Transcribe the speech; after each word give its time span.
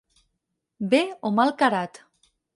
Bé 0.95 1.03
o 1.31 1.33
mal 1.41 1.55
carat. 1.61 2.03